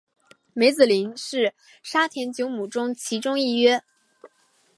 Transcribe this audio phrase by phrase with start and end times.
[0.55, 1.53] 梅子林是
[1.83, 3.83] 沙田九约中其中一约。